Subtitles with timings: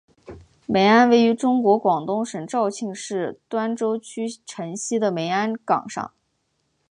[0.65, 6.11] 梅庵位于中国广东省肇庆市端州区城西的梅庵岗上。